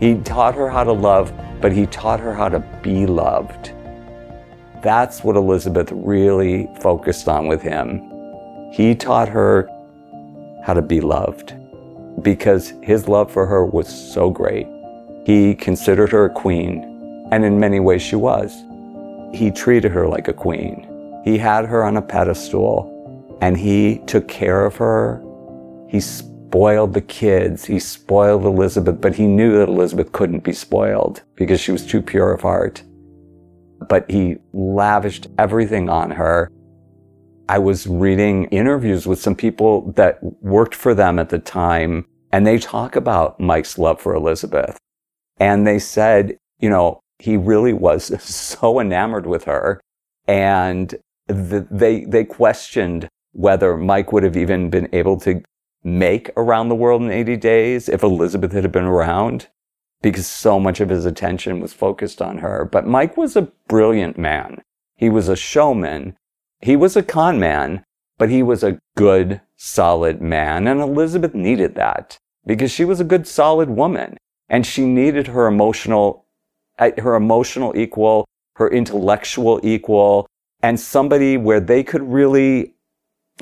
He 0.00 0.16
taught 0.16 0.54
her 0.54 0.68
how 0.68 0.84
to 0.84 0.92
love, 0.92 1.32
but 1.62 1.72
he 1.72 1.86
taught 1.86 2.20
her 2.20 2.34
how 2.34 2.50
to 2.50 2.58
be 2.82 3.06
loved. 3.06 3.72
That's 4.82 5.24
what 5.24 5.34
Elizabeth 5.36 5.90
really 5.92 6.68
focused 6.80 7.26
on 7.26 7.48
with 7.48 7.62
him. 7.62 8.02
He 8.70 8.94
taught 8.94 9.30
her 9.30 9.66
how 10.62 10.74
to 10.74 10.82
be 10.82 11.00
loved 11.00 11.54
because 12.20 12.74
his 12.82 13.08
love 13.08 13.32
for 13.32 13.46
her 13.46 13.64
was 13.64 13.88
so 13.88 14.28
great. 14.28 14.66
He 15.24 15.54
considered 15.54 16.12
her 16.12 16.26
a 16.26 16.30
queen, 16.30 17.26
and 17.32 17.46
in 17.46 17.58
many 17.58 17.80
ways 17.80 18.02
she 18.02 18.16
was. 18.16 18.54
He 19.32 19.50
treated 19.50 19.90
her 19.92 20.06
like 20.06 20.28
a 20.28 20.34
queen. 20.34 20.86
He 21.24 21.38
had 21.38 21.64
her 21.64 21.82
on 21.82 21.96
a 21.96 22.02
pedestal, 22.02 23.38
and 23.40 23.56
he 23.56 24.02
took 24.06 24.28
care 24.28 24.66
of 24.66 24.76
her. 24.76 25.22
He 25.88 26.00
spoiled 26.48 26.94
the 26.94 27.02
kids. 27.02 27.66
He 27.66 27.78
spoiled 27.78 28.46
Elizabeth, 28.46 29.02
but 29.02 29.16
he 29.16 29.26
knew 29.26 29.58
that 29.58 29.68
Elizabeth 29.68 30.12
couldn't 30.12 30.44
be 30.44 30.54
spoiled 30.54 31.22
because 31.34 31.60
she 31.60 31.72
was 31.72 31.84
too 31.84 32.00
pure 32.00 32.32
of 32.32 32.40
heart. 32.40 32.82
But 33.86 34.10
he 34.10 34.38
lavished 34.54 35.26
everything 35.38 35.90
on 35.90 36.10
her. 36.12 36.50
I 37.50 37.58
was 37.58 37.86
reading 37.86 38.44
interviews 38.46 39.06
with 39.06 39.20
some 39.20 39.34
people 39.34 39.92
that 39.92 40.22
worked 40.42 40.74
for 40.74 40.94
them 40.94 41.18
at 41.18 41.28
the 41.28 41.38
time, 41.38 42.06
and 42.32 42.46
they 42.46 42.58
talk 42.58 42.96
about 42.96 43.38
Mike's 43.38 43.76
love 43.76 44.00
for 44.00 44.14
Elizabeth. 44.14 44.78
And 45.38 45.66
they 45.66 45.78
said, 45.78 46.38
you 46.60 46.70
know, 46.70 47.00
he 47.18 47.36
really 47.36 47.74
was 47.74 48.22
so 48.22 48.80
enamored 48.80 49.26
with 49.26 49.44
her. 49.44 49.82
And 50.26 50.94
the, 51.26 51.66
they, 51.70 52.04
they 52.04 52.24
questioned 52.24 53.06
whether 53.32 53.76
Mike 53.76 54.12
would 54.12 54.22
have 54.22 54.36
even 54.36 54.70
been 54.70 54.88
able 54.94 55.20
to 55.20 55.42
make 55.84 56.30
around 56.36 56.68
the 56.68 56.74
world 56.74 57.02
in 57.02 57.10
80 57.10 57.36
days 57.36 57.88
if 57.88 58.02
Elizabeth 58.02 58.52
had 58.52 58.70
been 58.72 58.84
around 58.84 59.48
because 60.02 60.26
so 60.26 60.60
much 60.60 60.80
of 60.80 60.88
his 60.88 61.04
attention 61.04 61.60
was 61.60 61.72
focused 61.72 62.22
on 62.22 62.38
her. 62.38 62.64
But 62.64 62.86
Mike 62.86 63.16
was 63.16 63.36
a 63.36 63.50
brilliant 63.68 64.16
man. 64.16 64.62
He 64.96 65.08
was 65.08 65.28
a 65.28 65.36
showman. 65.36 66.16
He 66.60 66.76
was 66.76 66.96
a 66.96 67.02
con 67.02 67.38
man, 67.38 67.84
but 68.16 68.30
he 68.30 68.42
was 68.42 68.62
a 68.62 68.78
good, 68.96 69.40
solid 69.56 70.20
man. 70.20 70.66
And 70.66 70.80
Elizabeth 70.80 71.34
needed 71.34 71.74
that 71.74 72.18
because 72.46 72.70
she 72.70 72.84
was 72.84 73.00
a 73.00 73.04
good, 73.04 73.26
solid 73.26 73.70
woman 73.70 74.16
and 74.48 74.66
she 74.66 74.84
needed 74.84 75.28
her 75.28 75.46
emotional, 75.46 76.26
uh, 76.78 76.90
her 76.98 77.14
emotional 77.14 77.76
equal, 77.76 78.26
her 78.56 78.68
intellectual 78.68 79.60
equal, 79.62 80.26
and 80.62 80.80
somebody 80.80 81.36
where 81.36 81.60
they 81.60 81.82
could 81.82 82.02
really 82.02 82.74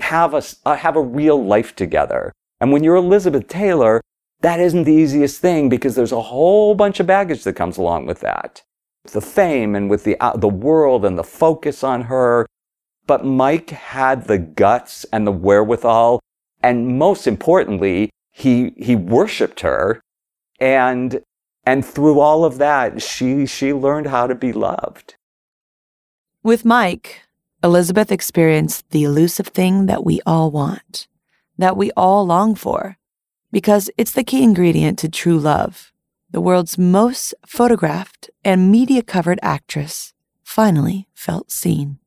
have 0.01 0.35
a, 0.35 0.43
uh, 0.65 0.77
have 0.77 0.97
a 0.97 1.03
real 1.03 1.43
life 1.45 1.75
together. 1.77 2.33
And 2.61 2.73
when 2.73 2.83
you're 2.85 2.97
Elizabeth 2.97 3.49
Taylor, 3.49 4.01
that 4.41 4.61
isn't 4.61 4.85
the 4.85 4.93
easiest 4.93 5.41
thing 5.41 5.69
because 5.69 5.95
there's 5.95 6.13
a 6.13 6.21
whole 6.21 6.75
bunch 6.75 7.01
of 7.01 7.07
baggage 7.07 7.45
that 7.45 7.55
comes 7.55 7.79
along 7.79 8.07
with 8.07 8.21
that. 8.21 8.63
The 9.13 9.21
fame 9.21 9.75
and 9.75 9.89
with 9.89 10.05
the, 10.05 10.19
uh, 10.21 10.37
the 10.37 10.49
world 10.49 11.05
and 11.05 11.19
the 11.19 11.25
focus 11.25 11.85
on 11.85 12.03
her. 12.03 12.47
But 13.07 13.25
Mike 13.25 13.71
had 13.71 14.27
the 14.27 14.39
guts 14.39 15.05
and 15.13 15.27
the 15.27 15.33
wherewithal. 15.33 16.21
And 16.63 16.99
most 16.99 17.27
importantly, 17.27 18.11
he, 18.33 18.75
he 18.77 18.97
worshiped 18.97 19.61
her. 19.61 20.01
And, 20.59 21.23
and 21.65 21.85
through 21.85 22.21
all 22.21 22.45
of 22.45 22.59
that, 22.59 23.01
she, 23.01 23.47
she 23.47 23.73
learned 23.73 24.09
how 24.09 24.27
to 24.27 24.35
be 24.35 24.53
loved. 24.53 25.15
With 26.43 26.65
Mike, 26.65 27.23
Elizabeth 27.63 28.13
experienced 28.13 28.91
the 28.91 29.05
elusive 29.05 29.49
thing 29.49 29.87
that 29.87 30.05
we 30.05 30.21
all 30.27 30.51
want, 30.51 31.09
that 31.59 31.77
we 31.77 31.91
all 31.97 32.27
long 32.27 32.55
for, 32.55 32.99
because 33.51 33.91
it's 33.97 34.13
the 34.13 34.25
key 34.25 34.43
ingredient 34.43 34.99
to 34.99 35.09
true 35.09 35.39
love. 35.39 35.93
The 36.31 36.41
world's 36.41 36.77
most 36.77 37.35
photographed 37.47 38.31
and 38.45 38.71
media 38.71 39.03
covered 39.03 39.39
actress 39.43 40.13
finally 40.43 41.09
felt 41.15 41.51
seen. 41.51 41.99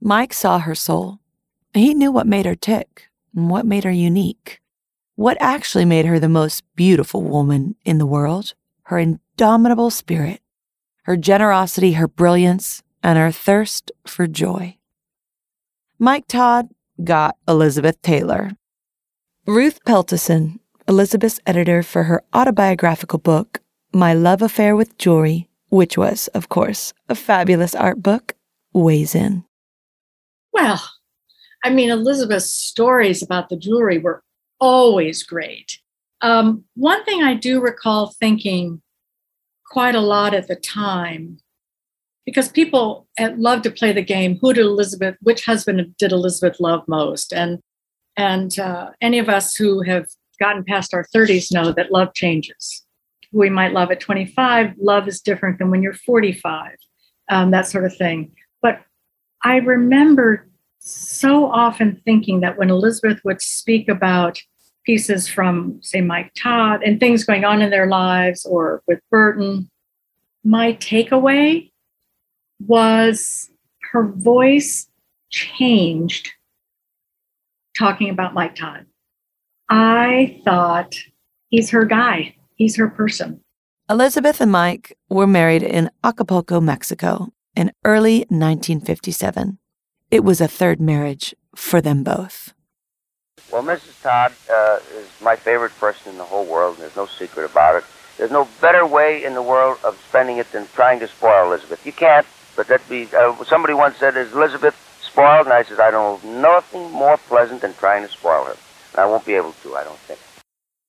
Mike 0.00 0.32
saw 0.32 0.58
her 0.58 0.74
soul. 0.74 1.18
He 1.72 1.92
knew 1.92 2.12
what 2.12 2.26
made 2.26 2.46
her 2.46 2.54
tick 2.54 3.08
and 3.34 3.50
what 3.50 3.66
made 3.66 3.84
her 3.84 3.90
unique. 3.90 4.60
What 5.16 5.36
actually 5.40 5.84
made 5.84 6.06
her 6.06 6.18
the 6.18 6.28
most 6.28 6.62
beautiful 6.76 7.22
woman 7.22 7.76
in 7.84 7.98
the 7.98 8.06
world? 8.06 8.54
Her 8.84 8.98
indomitable 8.98 9.90
spirit, 9.90 10.40
her 11.02 11.16
generosity, 11.16 11.92
her 11.92 12.08
brilliance, 12.08 12.82
and 13.04 13.18
her 13.18 13.30
thirst 13.30 13.92
for 14.06 14.26
joy. 14.26 14.76
Mike 15.98 16.26
Todd 16.26 16.70
got 17.04 17.36
Elizabeth 17.46 18.00
Taylor. 18.00 18.52
Ruth 19.46 19.84
Peltason, 19.84 20.58
Elizabeth's 20.88 21.38
editor 21.46 21.82
for 21.82 22.04
her 22.04 22.22
autobiographical 22.32 23.18
book, 23.18 23.60
My 23.92 24.14
Love 24.14 24.40
Affair 24.40 24.74
with 24.74 24.96
Jewelry, 24.96 25.50
which 25.68 25.98
was, 25.98 26.28
of 26.28 26.48
course, 26.48 26.94
a 27.08 27.14
fabulous 27.14 27.74
art 27.74 28.02
book, 28.02 28.34
weighs 28.72 29.14
in. 29.14 29.44
Well, 30.52 30.82
I 31.62 31.70
mean, 31.70 31.90
Elizabeth's 31.90 32.50
stories 32.50 33.22
about 33.22 33.50
the 33.50 33.56
jewelry 33.56 33.98
were 33.98 34.22
always 34.60 35.22
great. 35.22 35.78
Um, 36.22 36.64
one 36.74 37.04
thing 37.04 37.22
I 37.22 37.34
do 37.34 37.60
recall 37.60 38.14
thinking 38.18 38.80
quite 39.70 39.94
a 39.94 40.00
lot 40.00 40.32
at 40.32 40.48
the 40.48 40.56
time 40.56 41.38
because 42.24 42.48
people 42.48 43.06
love 43.36 43.62
to 43.62 43.70
play 43.70 43.92
the 43.92 44.02
game 44.02 44.38
who 44.40 44.52
did 44.52 44.64
elizabeth 44.64 45.16
which 45.20 45.44
husband 45.44 45.94
did 45.98 46.12
elizabeth 46.12 46.58
love 46.60 46.82
most? 46.88 47.32
And 47.32 47.60
and 48.16 48.58
uh, 48.58 48.90
any 49.00 49.18
of 49.18 49.28
us 49.28 49.56
who 49.56 49.82
have 49.82 50.06
gotten 50.40 50.64
past 50.64 50.94
our 50.94 51.04
30s 51.14 51.52
know 51.52 51.72
that 51.72 51.92
love 51.92 52.14
changes. 52.14 52.84
We 53.32 53.50
might 53.50 53.72
love 53.72 53.90
at 53.90 54.00
25 54.00 54.74
love 54.78 55.08
is 55.08 55.20
different 55.20 55.58
than 55.58 55.70
when 55.70 55.82
you're 55.82 55.94
45 55.94 56.76
um, 57.30 57.50
that 57.50 57.66
sort 57.66 57.84
of 57.84 57.96
thing. 57.96 58.32
But 58.62 58.80
i 59.42 59.56
remember 59.56 60.48
so 60.78 61.46
often 61.46 62.00
thinking 62.04 62.40
that 62.40 62.58
when 62.58 62.70
elizabeth 62.70 63.20
would 63.24 63.40
speak 63.40 63.88
about 63.88 64.40
pieces 64.84 65.28
from 65.28 65.78
say 65.82 66.00
mike 66.00 66.30
todd 66.36 66.82
and 66.84 67.00
things 67.00 67.24
going 67.24 67.44
on 67.44 67.62
in 67.62 67.70
their 67.70 67.86
lives 67.86 68.44
or 68.44 68.82
with 68.86 69.00
burton 69.10 69.70
my 70.44 70.74
takeaway 70.74 71.70
was 72.66 73.50
her 73.92 74.04
voice 74.04 74.88
changed 75.30 76.30
talking 77.78 78.10
about 78.10 78.34
Mike 78.34 78.54
Todd. 78.54 78.86
I 79.68 80.40
thought 80.44 80.94
he's 81.48 81.70
her 81.70 81.84
guy, 81.84 82.36
he's 82.54 82.76
her 82.76 82.88
person. 82.88 83.40
Elizabeth 83.90 84.40
and 84.40 84.52
Mike 84.52 84.96
were 85.10 85.26
married 85.26 85.62
in 85.62 85.90
Acapulco, 86.02 86.60
Mexico 86.60 87.32
in 87.54 87.72
early 87.84 88.20
1957. 88.30 89.58
It 90.10 90.24
was 90.24 90.40
a 90.40 90.48
third 90.48 90.80
marriage 90.80 91.34
for 91.54 91.80
them 91.80 92.02
both. 92.02 92.54
Well, 93.52 93.62
Mrs. 93.62 94.02
Todd 94.02 94.32
uh, 94.50 94.78
is 94.94 95.08
my 95.20 95.36
favorite 95.36 95.76
person 95.78 96.12
in 96.12 96.18
the 96.18 96.24
whole 96.24 96.46
world, 96.46 96.74
and 96.74 96.82
there's 96.82 96.96
no 96.96 97.06
secret 97.06 97.50
about 97.50 97.76
it. 97.76 97.84
There's 98.16 98.30
no 98.30 98.48
better 98.60 98.86
way 98.86 99.24
in 99.24 99.34
the 99.34 99.42
world 99.42 99.78
of 99.84 100.00
spending 100.08 100.38
it 100.38 100.50
than 100.52 100.66
trying 100.74 101.00
to 101.00 101.08
spoil 101.08 101.46
Elizabeth. 101.46 101.84
You 101.84 101.92
can't 101.92 102.26
but 102.56 102.68
that 102.68 102.86
be 102.88 103.08
uh, 103.16 103.42
somebody 103.44 103.74
once 103.74 103.96
said, 103.96 104.16
"Is 104.16 104.32
Elizabeth 104.32 104.76
spoiled?" 105.02 105.46
And 105.46 105.52
I 105.52 105.62
said, 105.62 105.80
"I 105.80 105.90
don't 105.90 106.24
know 106.24 106.40
nothing 106.40 106.90
more 106.92 107.16
pleasant 107.16 107.60
than 107.62 107.74
trying 107.74 108.02
to 108.06 108.12
spoil 108.12 108.44
her, 108.44 108.56
and 108.92 109.00
I 109.00 109.06
won't 109.06 109.24
be 109.24 109.34
able 109.34 109.52
to. 109.62 109.76
I 109.76 109.84
don't 109.84 109.98
think." 110.00 110.20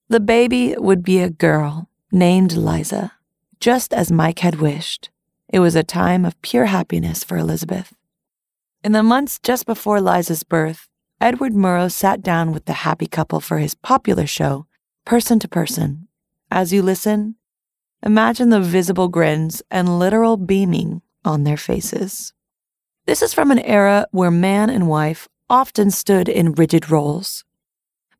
The 0.07 0.19
baby 0.19 0.75
would 0.77 1.03
be 1.03 1.19
a 1.19 1.29
girl 1.29 1.89
named 2.11 2.53
Liza, 2.53 3.13
just 3.59 3.93
as 3.93 4.11
Mike 4.11 4.39
had 4.39 4.61
wished. 4.61 5.09
It 5.49 5.59
was 5.59 5.75
a 5.75 5.83
time 5.83 6.25
of 6.25 6.41
pure 6.41 6.65
happiness 6.65 7.23
for 7.23 7.37
Elizabeth. 7.37 7.93
In 8.83 8.91
the 8.91 9.03
months 9.03 9.39
just 9.39 9.65
before 9.65 9.99
Liza's 9.99 10.43
birth, 10.43 10.87
Edward 11.19 11.53
Murrow 11.53 11.91
sat 11.91 12.21
down 12.21 12.51
with 12.51 12.65
the 12.65 12.85
happy 12.85 13.07
couple 13.07 13.39
for 13.39 13.57
his 13.57 13.73
popular 13.73 14.27
show, 14.27 14.67
Person 15.05 15.39
to 15.39 15.47
Person. 15.47 16.07
As 16.51 16.71
you 16.71 16.81
listen, 16.81 17.35
imagine 18.03 18.49
the 18.49 18.61
visible 18.61 19.07
grins 19.07 19.63
and 19.71 19.97
literal 19.97 20.37
beaming 20.37 21.01
on 21.25 21.43
their 21.43 21.57
faces. 21.57 22.33
This 23.05 23.21
is 23.21 23.33
from 23.33 23.51
an 23.51 23.59
era 23.59 24.07
where 24.11 24.31
man 24.31 24.69
and 24.69 24.87
wife 24.87 25.27
often 25.49 25.91
stood 25.91 26.27
in 26.27 26.53
rigid 26.53 26.89
roles. 26.89 27.43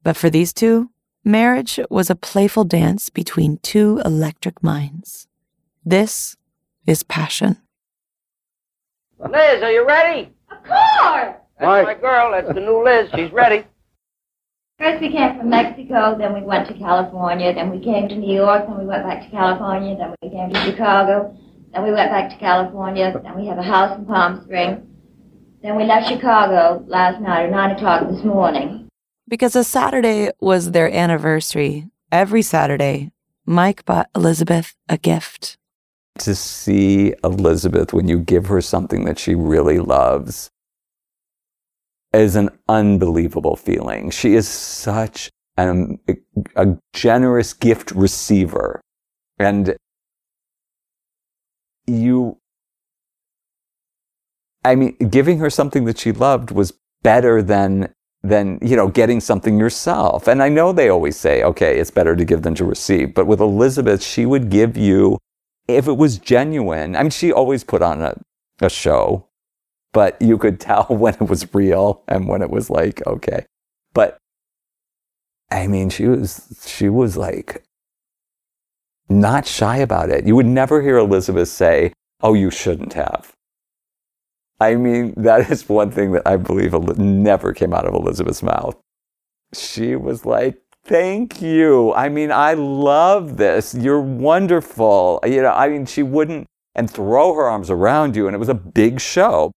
But 0.04 0.16
for 0.16 0.30
these 0.30 0.54
two, 0.54 0.92
marriage 1.24 1.80
was 1.90 2.10
a 2.10 2.16
playful 2.16 2.66
dance 2.66 3.10
between 3.10 3.58
two 3.58 4.02
electric 4.06 4.62
minds. 4.62 5.28
This 5.84 6.38
is 6.86 7.04
passion. 7.04 7.58
Liz, 9.20 9.64
are 9.64 9.72
you 9.72 9.88
ready? 9.88 10.32
Of 10.52 10.58
course! 10.64 11.36
That's 11.60 11.86
my 11.86 11.96
girl. 11.96 12.32
That's 12.32 12.54
the 12.54 12.60
new 12.60 12.84
Liz. 12.84 13.10
She's 13.16 13.32
ready. 13.32 13.66
First 14.78 15.02
we 15.02 15.10
came 15.10 15.38
from 15.38 15.50
Mexico, 15.50 16.18
then 16.18 16.34
we 16.34 16.42
went 16.42 16.68
to 16.68 16.74
California, 16.74 17.54
then 17.54 17.72
we 17.72 17.80
came 17.80 18.10
to 18.10 18.16
New 18.16 18.36
York, 18.36 18.68
then 18.68 18.78
we 18.78 18.86
went 18.86 19.06
back 19.06 19.24
to 19.24 19.30
California, 19.30 19.96
then 19.96 20.14
we 20.22 20.30
came 20.30 20.52
to 20.52 20.60
Chicago, 20.66 21.34
then 21.76 21.84
we 21.84 21.92
went 21.92 22.10
back 22.10 22.30
to 22.30 22.38
California. 22.38 23.14
Then 23.22 23.36
we 23.36 23.48
have 23.48 23.58
a 23.58 23.64
house 23.64 23.98
in 23.98 24.06
Palm 24.06 24.42
Springs. 24.46 24.80
Then 25.62 25.76
we 25.76 25.84
left 25.84 26.08
Chicago 26.08 26.82
last 26.88 27.20
night 27.20 27.48
at 27.48 27.52
9 27.52 27.72
o'clock 27.72 28.08
this 28.10 28.24
morning. 28.24 28.88
Because 29.28 29.58
a 29.58 29.64
Saturday 29.64 30.30
was 30.40 30.72
their 30.72 30.90
anniversary, 30.90 31.90
every 32.14 32.42
Saturday, 32.44 33.12
Mike 33.46 33.84
bought 33.84 34.10
Elizabeth 34.16 34.74
a 34.88 34.98
gift. 34.98 35.58
To 36.20 36.34
see 36.34 37.14
Elizabeth 37.26 37.92
when 37.92 38.08
you 38.08 38.20
give 38.20 38.46
her 38.46 38.62
something 38.62 39.04
that 39.04 39.20
she 39.20 39.36
really 39.36 39.80
loves 39.80 40.50
is 42.14 42.38
an 42.38 42.52
unbelievable 42.70 43.58
feeling. 43.58 44.12
She 44.12 44.36
is 44.36 44.48
such 44.48 45.30
an, 45.58 46.00
a 46.56 46.78
generous 46.94 47.52
gift 47.52 47.92
receiver. 47.92 48.80
And 49.38 49.76
you, 51.88 52.38
I 54.64 54.76
mean, 54.76 54.96
giving 55.10 55.40
her 55.40 55.50
something 55.50 55.86
that 55.86 56.00
she 56.00 56.12
loved 56.12 56.52
was 56.52 56.74
better 57.04 57.42
than 57.42 57.94
than 58.24 58.58
you 58.62 58.76
know 58.76 58.88
getting 58.88 59.20
something 59.22 59.58
yourself. 59.60 60.28
And 60.28 60.42
i 60.42 60.50
know 60.50 60.74
they 60.74 60.90
always 60.90 61.16
say 61.16 61.44
okay 61.44 61.80
it's 61.80 61.92
better 61.92 62.16
to 62.16 62.26
give 62.26 62.42
than 62.42 62.56
to 62.56 62.66
receive. 62.66 63.14
But 63.14 63.28
with 63.28 63.40
elizabeth 63.40 64.04
she 64.04 64.26
would 64.26 64.50
give 64.50 64.76
you 64.76 65.20
if 65.68 65.88
it 65.88 65.98
was 65.98 66.18
genuine 66.20 66.96
i 66.96 67.02
mean 67.04 67.12
she 67.12 67.32
always 67.32 67.64
put 67.64 67.82
on 67.82 68.02
a, 68.02 68.16
a 68.62 68.70
show 68.70 69.28
but 69.94 70.22
you 70.22 70.38
could 70.38 70.60
tell 70.60 70.86
when 70.90 71.14
it 71.16 71.30
was 71.30 71.54
real 71.54 72.04
and 72.08 72.28
when 72.28 72.42
it 72.42 72.50
was 72.50 72.70
like 72.70 73.06
okay. 73.08 73.46
But 73.94 74.18
i 75.52 75.68
mean 75.68 75.90
she 75.92 76.08
was 76.08 76.66
she 76.66 76.90
was 76.90 77.18
like 77.18 77.65
not 79.10 79.46
shy 79.46 79.78
about 79.78 80.10
it 80.10 80.26
you 80.26 80.36
would 80.36 80.46
never 80.46 80.82
hear 80.82 80.98
elizabeth 80.98 81.48
say 81.48 81.94
oh 82.22 82.34
you 82.34 82.50
shouldn't 82.50 82.94
have 82.94 83.36
I 84.60 84.76
mean, 84.76 85.14
that 85.18 85.52
is 85.52 85.68
one 85.68 85.92
thing 85.92 86.12
that 86.14 86.24
I 86.26 86.38
believe 86.38 86.74
never 86.98 87.54
came 87.54 87.74
out 87.74 87.86
of 87.86 87.94
Elizabeth's 87.94 88.44
mouth. 88.44 88.80
She 89.54 89.96
was 89.96 90.26
like, 90.26 90.62
Thank 90.86 91.42
you. 91.42 91.94
I 91.94 92.10
mean, 92.10 92.32
I 92.32 92.54
love 92.54 93.38
this. 93.38 93.74
You're 93.74 94.02
wonderful. 94.02 95.20
You 95.26 95.42
know, 95.42 95.52
I 95.52 95.68
mean, 95.68 95.88
she 95.88 96.04
wouldn't 96.04 96.46
and 96.76 96.92
throw 96.92 97.34
her 97.34 97.50
arms 97.50 97.72
around 97.72 98.16
you, 98.16 98.28
and 98.28 98.36
it 98.36 98.40
was 98.40 98.50
a 98.50 98.54
big 98.54 99.00
show. 99.00 99.52